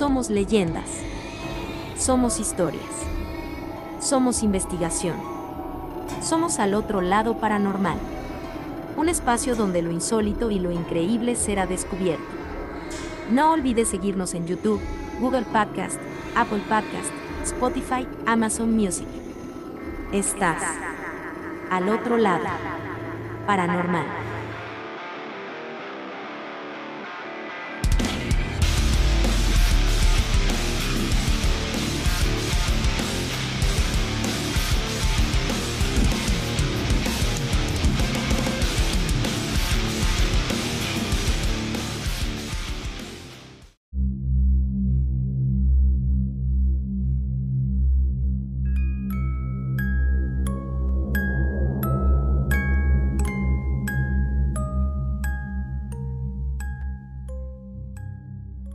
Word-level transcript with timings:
Somos 0.00 0.30
leyendas. 0.30 1.02
Somos 1.98 2.40
historias. 2.40 2.90
Somos 4.00 4.42
investigación. 4.42 5.16
Somos 6.22 6.58
al 6.58 6.72
otro 6.72 7.02
lado 7.02 7.36
paranormal. 7.36 7.98
Un 8.96 9.10
espacio 9.10 9.56
donde 9.56 9.82
lo 9.82 9.90
insólito 9.90 10.50
y 10.50 10.58
lo 10.58 10.70
increíble 10.70 11.36
será 11.36 11.66
descubierto. 11.66 12.24
No 13.30 13.52
olvides 13.52 13.88
seguirnos 13.88 14.32
en 14.32 14.46
YouTube, 14.46 14.80
Google 15.20 15.44
Podcast, 15.52 16.00
Apple 16.34 16.62
Podcast, 16.66 17.12
Spotify, 17.44 18.08
Amazon 18.24 18.74
Music. 18.74 19.06
Estás 20.14 20.62
al 21.70 21.90
otro 21.90 22.16
lado 22.16 22.46
paranormal. 23.46 24.19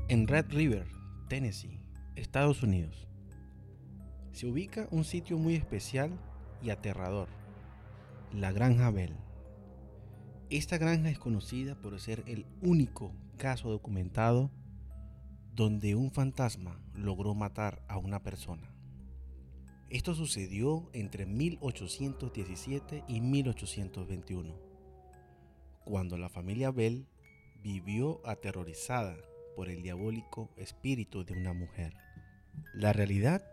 En 0.08 0.28
Red 0.28 0.52
River, 0.52 0.86
Tennessee, 1.30 1.80
Estados 2.16 2.62
Unidos, 2.62 3.08
se 4.34 4.46
ubica 4.46 4.88
un 4.92 5.04
sitio 5.04 5.40
muy 5.40 5.56
especial 5.56 6.12
y 6.62 6.70
aterrador, 6.70 7.28
la 8.32 8.52
Granja 8.52 8.92
Bell. 8.92 9.16
Esta 10.52 10.78
granja 10.78 11.10
es 11.10 11.18
conocida 11.18 11.74
por 11.74 12.00
ser 12.00 12.24
el 12.28 12.46
único 12.62 13.16
caso 13.38 13.72
documentado 13.72 14.52
donde 15.56 15.96
un 15.96 16.12
fantasma 16.12 16.80
logró 16.94 17.34
matar 17.34 17.82
a 17.88 17.98
una 17.98 18.22
persona. 18.22 18.76
Esto 19.90 20.14
sucedió 20.14 20.88
entre 20.94 21.26
1817 21.26 23.06
y 23.08 23.22
1821, 23.22 24.54
cuando 25.84 26.20
la 26.20 26.30
familia 26.30 26.70
Bell 26.70 27.08
vivió 27.64 28.22
aterrorizada 28.24 29.18
por 29.56 29.70
el 29.70 29.82
diabólico 29.82 30.52
espíritu 30.58 31.24
de 31.24 31.34
una 31.34 31.54
mujer. 31.54 31.94
La 32.74 32.94
realidad 32.94 33.44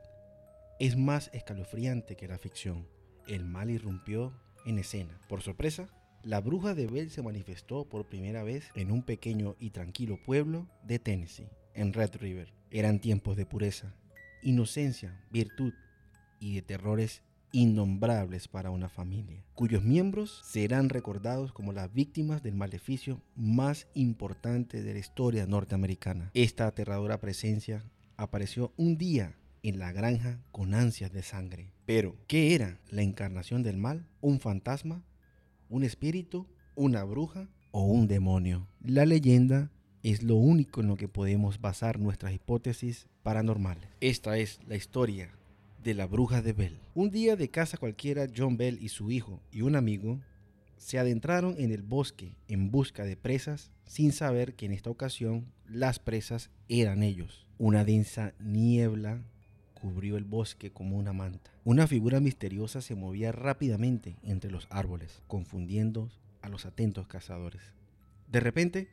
es 0.78 0.97
más 0.97 1.31
escalofriante 1.33 2.17
que 2.17 2.28
la 2.28 2.39
ficción. 2.39 2.89
El 3.27 3.44
mal 3.44 3.70
irrumpió 3.70 4.33
en 4.67 4.78
escena. 4.78 5.19
Por 5.28 5.42
sorpresa, 5.42 5.89
la 6.22 6.41
bruja 6.41 6.75
de 6.75 6.86
Bell 6.86 7.11
se 7.11 7.22
manifestó 7.22 7.89
por 7.89 8.09
primera 8.09 8.42
vez 8.42 8.70
en 8.75 8.91
un 8.91 9.03
pequeño 9.03 9.56
y 9.59 9.70
tranquilo 9.70 10.19
pueblo 10.25 10.69
de 10.84 10.98
Tennessee, 10.98 11.48
en 11.75 11.92
Red 11.92 12.16
River. 12.16 12.53
Eran 12.70 13.00
tiempos 13.00 13.37
de 13.37 13.47
pureza, 13.47 13.94
inocencia, 14.42 15.20
virtud 15.31 15.72
y 16.41 16.55
de 16.55 16.62
terrores 16.62 17.22
innombrables 17.53 18.48
para 18.48 18.70
una 18.70 18.89
familia, 18.89 19.45
cuyos 19.55 19.84
miembros 19.84 20.42
serán 20.45 20.89
recordados 20.89 21.53
como 21.53 21.72
las 21.72 21.92
víctimas 21.92 22.42
del 22.42 22.55
maleficio 22.55 23.22
más 23.36 23.86
importante 23.94 24.83
de 24.83 24.94
la 24.94 24.98
historia 24.98 25.47
norteamericana. 25.47 26.31
Esta 26.34 26.67
aterradora 26.67 27.20
presencia 27.20 27.84
apareció 28.17 28.72
un 28.77 28.97
día 28.97 29.36
en 29.62 29.78
la 29.78 29.92
granja 29.92 30.41
con 30.50 30.75
ansias 30.75 31.12
de 31.12 31.22
sangre. 31.22 31.72
Pero, 31.87 32.16
¿qué 32.26 32.54
era 32.54 32.81
la 32.91 33.03
encarnación 33.03 33.62
del 33.62 33.76
mal? 33.76 34.06
¿Un 34.21 34.41
fantasma? 34.41 35.05
¿Un 35.69 35.84
espíritu? 35.84 36.47
¿Una 36.75 37.05
bruja? 37.05 37.49
¿O 37.71 37.84
un 37.84 38.09
demonio? 38.09 38.66
La 38.81 39.06
leyenda 39.06 39.71
es 40.03 40.22
lo 40.22 40.34
único 40.34 40.81
en 40.81 40.88
lo 40.88 40.97
que 40.97 41.09
podemos 41.09 41.60
basar 41.60 42.00
nuestras 42.00 42.34
hipótesis 42.34 43.06
paranormales. 43.22 43.88
Esta 44.00 44.37
es 44.37 44.59
la 44.66 44.76
historia 44.76 45.32
de 45.82 45.94
la 45.94 46.06
bruja 46.06 46.43
de 46.43 46.53
Bell. 46.53 46.78
Un 46.94 47.10
día 47.10 47.37
de 47.37 47.50
casa 47.50 47.76
cualquiera, 47.76 48.26
John 48.34 48.56
Bell 48.56 48.78
y 48.81 48.88
su 48.88 49.10
hijo 49.10 49.41
y 49.50 49.62
un 49.62 49.76
amigo 49.76 50.20
se 50.76 50.98
adentraron 50.98 51.54
en 51.59 51.72
el 51.72 51.82
bosque 51.82 52.37
en 52.48 52.70
busca 52.70 53.04
de 53.04 53.16
presas 53.16 53.70
sin 53.87 54.12
saber 54.12 54.54
que 54.54 54.66
en 54.66 54.72
esta 54.72 54.91
ocasión 54.91 55.47
las 55.66 55.98
presas 55.98 56.50
eran 56.69 57.03
ellos. 57.03 57.47
Una 57.59 57.84
densa 57.84 58.34
niebla 58.38 59.22
cubrió 59.75 60.16
el 60.16 60.25
bosque 60.25 60.70
como 60.70 60.97
una 60.97 61.12
manta. 61.12 61.50
Una 61.65 61.87
figura 61.87 62.20
misteriosa 62.20 62.81
se 62.81 62.94
movía 62.94 63.32
rápidamente 63.32 64.16
entre 64.22 64.50
los 64.50 64.66
árboles, 64.70 65.22
confundiendo 65.26 66.10
a 66.41 66.49
los 66.49 66.66
atentos 66.66 67.06
cazadores. 67.09 67.62
De 68.28 68.41
repente, 68.41 68.88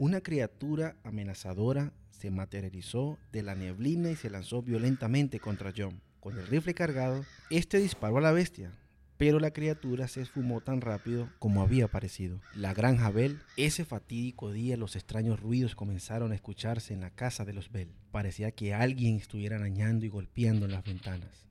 una 0.00 0.22
criatura 0.22 0.96
amenazadora 1.04 1.92
se 2.08 2.30
materializó 2.30 3.18
de 3.32 3.42
la 3.42 3.54
neblina 3.54 4.10
y 4.10 4.16
se 4.16 4.30
lanzó 4.30 4.62
violentamente 4.62 5.40
contra 5.40 5.74
John. 5.76 6.00
Con 6.20 6.38
el 6.38 6.46
rifle 6.46 6.72
cargado, 6.72 7.22
este 7.50 7.78
disparó 7.78 8.16
a 8.16 8.22
la 8.22 8.32
bestia, 8.32 8.72
pero 9.18 9.40
la 9.40 9.50
criatura 9.50 10.08
se 10.08 10.22
esfumó 10.22 10.62
tan 10.62 10.80
rápido 10.80 11.28
como 11.38 11.60
había 11.60 11.84
aparecido. 11.84 12.40
La 12.54 12.72
granja 12.72 13.10
Bell, 13.10 13.42
ese 13.58 13.84
fatídico 13.84 14.50
día 14.50 14.78
los 14.78 14.96
extraños 14.96 15.38
ruidos 15.38 15.74
comenzaron 15.74 16.32
a 16.32 16.34
escucharse 16.34 16.94
en 16.94 17.02
la 17.02 17.10
casa 17.10 17.44
de 17.44 17.52
los 17.52 17.70
Bell. 17.70 17.92
Parecía 18.10 18.52
que 18.52 18.72
alguien 18.72 19.16
estuviera 19.16 19.56
arañando 19.56 20.06
y 20.06 20.08
golpeando 20.08 20.64
en 20.64 20.72
las 20.72 20.84
ventanas. 20.84 21.46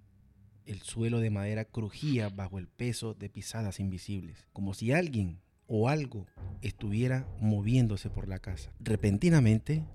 El 0.66 0.82
suelo 0.82 1.20
de 1.20 1.30
madera 1.30 1.66
crujía 1.66 2.30
bajo 2.30 2.58
el 2.58 2.68
peso 2.68 3.14
de 3.14 3.30
pisadas 3.30 3.80
invisibles, 3.80 4.48
como 4.54 4.74
si 4.74 4.92
alguien 4.92 5.40
o 5.69 5.88
algo 5.88 6.25
estuviera 6.62 7.25
moviéndose 7.40 8.09
por 8.09 8.28
la 8.28 8.40
casa. 8.40 8.72
Repentinamente, 8.80 9.85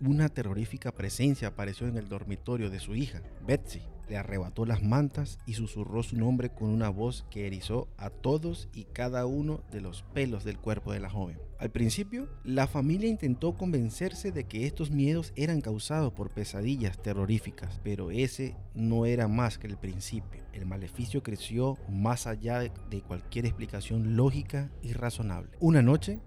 una 0.00 0.28
terrorífica 0.28 0.92
presencia 0.92 1.48
apareció 1.48 1.88
en 1.88 1.98
el 1.98 2.08
dormitorio 2.08 2.70
de 2.70 2.80
su 2.80 2.94
hija, 2.94 3.20
Betsy. 3.46 3.82
Le 4.08 4.16
arrebató 4.16 4.66
las 4.66 4.82
mantas 4.82 5.38
y 5.46 5.54
susurró 5.54 6.02
su 6.02 6.16
nombre 6.16 6.50
con 6.50 6.68
una 6.68 6.88
voz 6.88 7.24
que 7.30 7.46
erizó 7.46 7.88
a 7.96 8.10
todos 8.10 8.68
y 8.72 8.84
cada 8.84 9.26
uno 9.26 9.62
de 9.70 9.80
los 9.80 10.02
pelos 10.14 10.44
del 10.44 10.58
cuerpo 10.58 10.92
de 10.92 11.00
la 11.00 11.10
joven. 11.10 11.38
Al 11.58 11.70
principio, 11.70 12.28
la 12.44 12.66
familia 12.66 13.08
intentó 13.08 13.56
convencerse 13.56 14.30
de 14.30 14.44
que 14.44 14.66
estos 14.66 14.90
miedos 14.90 15.32
eran 15.36 15.62
causados 15.62 16.12
por 16.12 16.30
pesadillas 16.30 17.00
terroríficas, 17.00 17.80
pero 17.82 18.10
ese 18.10 18.54
no 18.74 19.06
era 19.06 19.26
más 19.26 19.56
que 19.56 19.66
el 19.66 19.78
principio. 19.78 20.42
El 20.52 20.66
maleficio 20.66 21.22
creció 21.22 21.78
más 21.88 22.26
allá 22.26 22.60
de 22.60 23.00
cualquier 23.00 23.46
explicación 23.46 24.16
lógica 24.16 24.70
y 24.82 24.92
razonable. 24.92 25.50
Una 25.58 25.80
noche, 25.80 26.20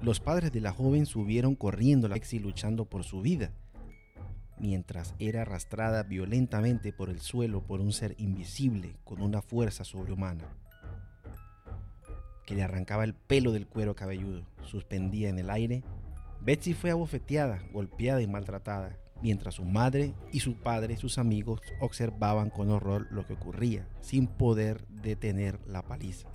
los 0.00 0.20
padres 0.20 0.52
de 0.52 0.60
la 0.60 0.72
joven 0.72 1.06
subieron 1.06 1.56
corriendo 1.56 2.06
la 2.06 2.14
Lexi 2.14 2.38
luchando 2.38 2.84
por 2.84 3.02
su 3.02 3.20
vida, 3.20 3.52
mientras 4.60 5.14
era 5.18 5.42
arrastrada 5.42 6.02
violentamente 6.02 6.92
por 6.92 7.10
el 7.10 7.20
suelo 7.20 7.62
por 7.62 7.80
un 7.80 7.92
ser 7.92 8.14
invisible 8.18 8.96
con 9.04 9.20
una 9.20 9.42
fuerza 9.42 9.84
sobrehumana, 9.84 10.44
que 12.46 12.54
le 12.54 12.62
arrancaba 12.62 13.04
el 13.04 13.14
pelo 13.14 13.52
del 13.52 13.66
cuero 13.66 13.94
cabelludo, 13.94 14.42
suspendida 14.64 15.28
en 15.28 15.38
el 15.38 15.50
aire. 15.50 15.82
Betsy 16.40 16.72
fue 16.72 16.90
abofeteada, 16.90 17.62
golpeada 17.72 18.22
y 18.22 18.26
maltratada, 18.26 18.96
mientras 19.22 19.56
su 19.56 19.64
madre 19.64 20.14
y 20.32 20.40
su 20.40 20.54
padre, 20.54 20.96
sus 20.96 21.18
amigos, 21.18 21.60
observaban 21.80 22.50
con 22.50 22.70
horror 22.70 23.06
lo 23.10 23.26
que 23.26 23.34
ocurría, 23.34 23.86
sin 24.00 24.26
poder 24.26 24.86
detener 24.88 25.58
la 25.66 25.82
paliza. 25.82 26.28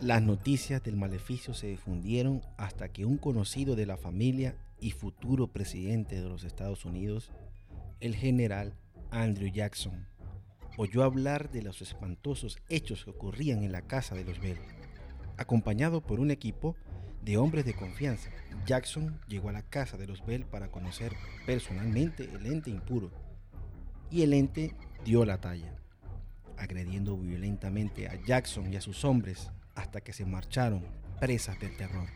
Las 0.00 0.22
noticias 0.22 0.80
del 0.84 0.96
maleficio 0.96 1.54
se 1.54 1.66
difundieron 1.66 2.40
hasta 2.56 2.88
que 2.88 3.04
un 3.04 3.18
conocido 3.18 3.74
de 3.74 3.84
la 3.84 3.96
familia 3.96 4.54
y 4.78 4.92
futuro 4.92 5.48
presidente 5.48 6.20
de 6.20 6.28
los 6.28 6.44
Estados 6.44 6.84
Unidos, 6.84 7.32
el 7.98 8.14
general 8.14 8.74
Andrew 9.10 9.50
Jackson, 9.50 10.06
oyó 10.76 11.02
hablar 11.02 11.50
de 11.50 11.62
los 11.62 11.82
espantosos 11.82 12.58
hechos 12.68 13.04
que 13.04 13.10
ocurrían 13.10 13.64
en 13.64 13.72
la 13.72 13.82
casa 13.82 14.14
de 14.14 14.22
los 14.22 14.38
Bell. 14.38 14.60
Acompañado 15.36 16.00
por 16.00 16.20
un 16.20 16.30
equipo 16.30 16.76
de 17.24 17.36
hombres 17.36 17.64
de 17.64 17.74
confianza, 17.74 18.30
Jackson 18.66 19.18
llegó 19.26 19.48
a 19.48 19.52
la 19.52 19.62
casa 19.62 19.96
de 19.96 20.06
los 20.06 20.24
Bell 20.24 20.44
para 20.44 20.70
conocer 20.70 21.12
personalmente 21.44 22.30
el 22.32 22.46
ente 22.46 22.70
impuro. 22.70 23.10
Y 24.12 24.22
el 24.22 24.32
ente 24.32 24.76
dio 25.04 25.24
la 25.24 25.40
talla, 25.40 25.74
agrediendo 26.56 27.16
violentamente 27.16 28.06
a 28.06 28.14
Jackson 28.24 28.72
y 28.72 28.76
a 28.76 28.80
sus 28.80 29.04
hombres 29.04 29.50
hasta 29.78 30.00
que 30.00 30.12
se 30.12 30.26
marcharon 30.26 30.84
presas 31.20 31.58
del 31.60 31.76
terror. 31.76 32.08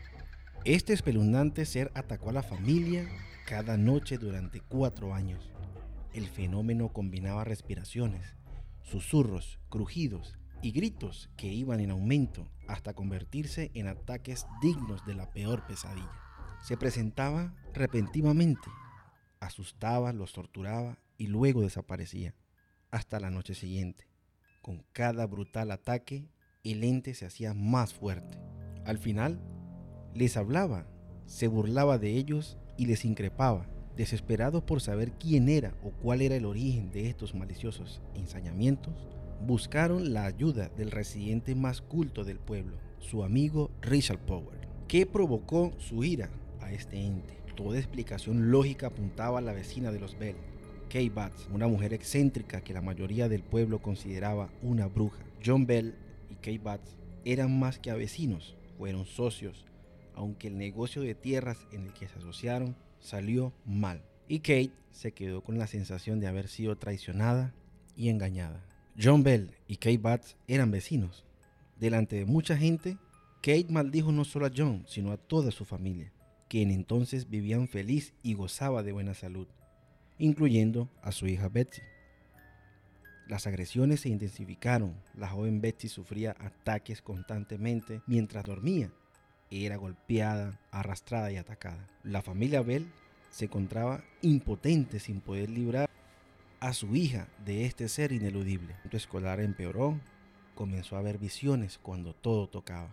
Este 0.65 0.91
espeluznante 0.91 1.65
ser 1.65 1.91
atacó 1.95 2.29
a 2.29 2.33
la 2.33 2.43
familia 2.43 3.07
cada 3.45 3.77
noche 3.77 4.17
durante 4.17 4.59
cuatro 4.59 5.13
años. 5.13 5.49
El 6.13 6.27
fenómeno 6.27 6.89
combinaba 6.89 7.45
respiraciones, 7.45 8.35
susurros, 8.81 9.59
crujidos 9.69 10.37
y 10.61 10.71
gritos 10.71 11.29
que 11.37 11.47
iban 11.47 11.79
en 11.79 11.91
aumento 11.91 12.49
hasta 12.67 12.93
convertirse 12.93 13.71
en 13.75 13.87
ataques 13.87 14.45
dignos 14.61 15.05
de 15.05 15.15
la 15.15 15.31
peor 15.31 15.65
pesadilla. 15.65 16.11
Se 16.61 16.75
presentaba 16.75 17.55
repentinamente, 17.73 18.69
asustaba, 19.39 20.11
los 20.11 20.33
torturaba 20.33 20.97
y 21.17 21.27
luego 21.27 21.61
desaparecía, 21.61 22.35
hasta 22.91 23.21
la 23.21 23.29
noche 23.29 23.55
siguiente. 23.55 24.07
Con 24.61 24.85
cada 24.91 25.25
brutal 25.27 25.71
ataque, 25.71 26.27
el 26.63 26.85
ente 26.85 27.13
se 27.13 27.25
hacía 27.25 27.53
más 27.53 27.93
fuerte. 27.93 28.37
Al 28.85 28.97
final, 28.97 29.37
les 30.13 30.37
hablaba, 30.37 30.87
se 31.25 31.47
burlaba 31.47 31.97
de 31.97 32.11
ellos 32.11 32.57
y 32.77 32.85
les 32.85 33.03
increpaba. 33.03 33.67
Desesperados 33.97 34.63
por 34.63 34.81
saber 34.81 35.11
quién 35.11 35.49
era 35.49 35.75
o 35.83 35.91
cuál 35.91 36.21
era 36.21 36.35
el 36.35 36.45
origen 36.45 36.89
de 36.91 37.09
estos 37.09 37.35
maliciosos 37.35 38.01
ensañamientos, 38.15 38.93
buscaron 39.45 40.13
la 40.13 40.25
ayuda 40.25 40.69
del 40.69 40.89
residente 40.89 41.53
más 41.53 41.81
culto 41.81 42.23
del 42.23 42.39
pueblo, 42.39 42.77
su 42.97 43.23
amigo 43.23 43.69
Richard 43.81 44.25
Power. 44.25 44.67
¿Qué 44.87 45.05
provocó 45.05 45.73
su 45.77 46.03
ira 46.03 46.29
a 46.61 46.71
este 46.71 46.97
ente? 47.05 47.37
Toda 47.55 47.77
explicación 47.77 48.51
lógica 48.51 48.87
apuntaba 48.87 49.39
a 49.39 49.41
la 49.41 49.53
vecina 49.53 49.91
de 49.91 49.99
los 49.99 50.17
Bell, 50.17 50.37
Kay 50.89 51.09
Batts, 51.09 51.49
una 51.53 51.67
mujer 51.67 51.93
excéntrica 51.93 52.61
que 52.61 52.73
la 52.73 52.81
mayoría 52.81 53.27
del 53.27 53.43
pueblo 53.43 53.79
consideraba 53.81 54.49
una 54.61 54.87
bruja. 54.87 55.23
John 55.45 55.67
Bell 55.67 55.93
y 56.29 56.35
Kay 56.35 56.57
Batts 56.57 56.97
eran 57.25 57.57
más 57.57 57.79
que 57.79 57.93
vecinos, 57.93 58.55
fueron 58.77 59.05
socios, 59.05 59.65
aunque 60.15 60.47
el 60.47 60.57
negocio 60.57 61.01
de 61.01 61.15
tierras 61.15 61.67
en 61.71 61.85
el 61.85 61.93
que 61.93 62.07
se 62.07 62.19
asociaron 62.19 62.75
salió 62.99 63.53
mal. 63.65 64.03
Y 64.27 64.39
Kate 64.39 64.71
se 64.91 65.11
quedó 65.11 65.41
con 65.41 65.57
la 65.57 65.67
sensación 65.67 66.19
de 66.19 66.27
haber 66.27 66.47
sido 66.47 66.77
traicionada 66.77 67.53
y 67.95 68.09
engañada. 68.09 68.65
John 69.01 69.23
Bell 69.23 69.51
y 69.67 69.77
Kate 69.77 69.97
Batts 69.97 70.37
eran 70.47 70.71
vecinos. 70.71 71.25
Delante 71.79 72.15
de 72.15 72.25
mucha 72.25 72.57
gente, 72.57 72.97
Kate 73.41 73.67
maldijo 73.69 74.11
no 74.11 74.23
solo 74.23 74.45
a 74.45 74.51
John, 74.55 74.85
sino 74.87 75.11
a 75.11 75.17
toda 75.17 75.51
su 75.51 75.65
familia, 75.65 76.13
quien 76.47 76.71
entonces 76.71 77.29
vivían 77.29 77.67
feliz 77.67 78.13
y 78.23 78.35
gozaba 78.35 78.83
de 78.83 78.91
buena 78.91 79.13
salud, 79.13 79.47
incluyendo 80.17 80.89
a 81.01 81.11
su 81.11 81.27
hija 81.27 81.49
Betsy. 81.49 81.81
Las 83.27 83.47
agresiones 83.47 84.01
se 84.01 84.09
intensificaron. 84.09 84.95
La 85.15 85.29
joven 85.29 85.61
Betsy 85.61 85.87
sufría 85.87 86.35
ataques 86.39 87.01
constantemente 87.01 88.01
mientras 88.05 88.43
dormía. 88.43 88.91
Era 89.49 89.77
golpeada, 89.77 90.59
arrastrada 90.71 91.31
y 91.31 91.37
atacada. 91.37 91.87
La 92.03 92.21
familia 92.21 92.61
Bell 92.61 92.91
se 93.29 93.45
encontraba 93.45 94.03
impotente 94.21 94.99
sin 94.99 95.21
poder 95.21 95.49
librar 95.49 95.89
a 96.59 96.73
su 96.73 96.95
hija 96.95 97.27
de 97.45 97.65
este 97.65 97.87
ser 97.89 98.11
ineludible. 98.11 98.75
Su 98.89 98.95
escolar 98.97 99.39
empeoró, 99.39 99.99
comenzó 100.55 100.97
a 100.97 101.01
ver 101.01 101.17
visiones 101.17 101.77
cuando 101.77 102.13
todo 102.13 102.47
tocaba. 102.47 102.89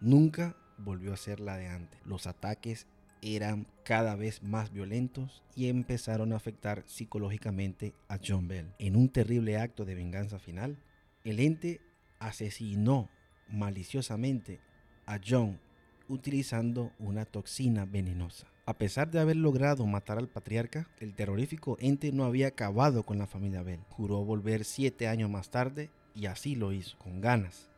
Nunca 0.00 0.56
volvió 0.78 1.12
a 1.12 1.16
ser 1.16 1.40
la 1.40 1.56
de 1.56 1.68
antes. 1.68 2.00
Los 2.04 2.26
ataques 2.26 2.86
eran 3.24 3.66
cada 3.84 4.16
vez 4.16 4.42
más 4.42 4.72
violentos 4.72 5.42
y 5.56 5.68
empezaron 5.68 6.32
a 6.32 6.36
afectar 6.36 6.84
psicológicamente 6.86 7.94
a 8.08 8.18
John 8.24 8.48
Bell. 8.48 8.74
En 8.78 8.96
un 8.96 9.08
terrible 9.08 9.56
acto 9.56 9.84
de 9.84 9.94
venganza 9.94 10.38
final, 10.38 10.76
el 11.24 11.40
ente 11.40 11.80
asesinó 12.18 13.08
maliciosamente 13.48 14.60
a 15.06 15.18
John 15.26 15.58
utilizando 16.08 16.92
una 16.98 17.24
toxina 17.24 17.86
venenosa. 17.86 18.46
A 18.66 18.78
pesar 18.78 19.10
de 19.10 19.20
haber 19.20 19.36
logrado 19.36 19.86
matar 19.86 20.18
al 20.18 20.28
patriarca, 20.28 20.88
el 21.00 21.14
terrorífico 21.14 21.76
ente 21.80 22.12
no 22.12 22.24
había 22.24 22.48
acabado 22.48 23.04
con 23.04 23.18
la 23.18 23.26
familia 23.26 23.62
Bell. 23.62 23.80
Juró 23.90 24.24
volver 24.24 24.64
siete 24.64 25.08
años 25.08 25.30
más 25.30 25.50
tarde 25.50 25.90
y 26.14 26.26
así 26.26 26.54
lo 26.54 26.72
hizo, 26.72 26.98
con 26.98 27.20
ganas. 27.20 27.73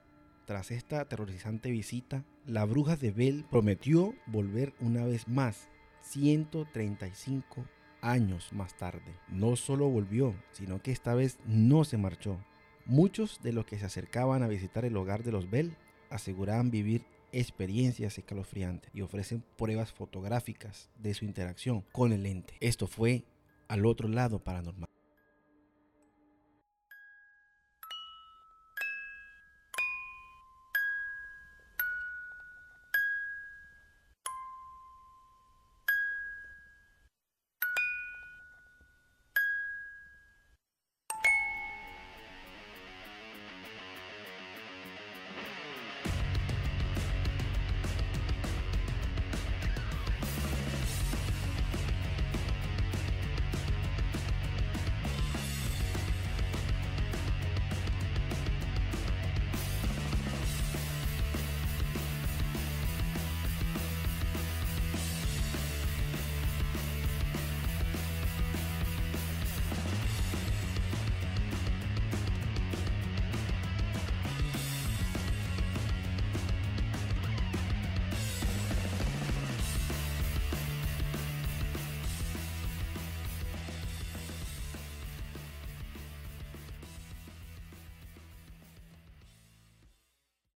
Tras 0.47 0.71
esta 0.71 1.01
aterrorizante 1.01 1.73
visita, 1.73 2.25
la 2.47 2.65
bruja 2.65 2.95
de 2.95 3.11
Bell 3.11 3.45
prometió 3.51 4.15
volver 4.27 4.75
una 4.79 5.05
vez 5.05 5.27
más, 5.27 5.69
135 6.03 7.67
años 8.01 8.53
más 8.53 8.77
tarde. 8.77 9.13
No 9.27 9.57
solo 9.57 9.89
volvió, 9.89 10.37
sino 10.53 10.81
que 10.81 10.93
esta 10.93 11.15
vez 11.15 11.39
no 11.47 11.83
se 11.83 11.99
marchó. 11.99 12.39
Muchos 12.85 13.41
de 13.43 13.53
los 13.53 13.67
que 13.67 13.77
se 13.77 13.87
acercaban 13.87 14.45
a 14.45 14.49
visitar 14.49 14.85
el 14.85 14.97
hogar 14.97 15.25
de 15.25 15.33
los 15.33 15.51
Bell 15.51 15.77
aseguraban 16.11 16.71
vivir 16.71 17.05
experiencias 17.33 18.17
escalofriantes 18.17 18.89
y 18.95 19.01
ofrecen 19.01 19.43
pruebas 19.57 19.93
fotográficas 19.93 20.91
de 20.97 21.15
su 21.15 21.25
interacción 21.25 21.85
con 21.91 22.13
el 22.13 22.25
ente. 22.25 22.55
Esto 22.61 22.87
fue 22.87 23.25
al 23.67 23.85
otro 23.85 24.07
lado 24.07 24.39
paranormal. 24.39 24.87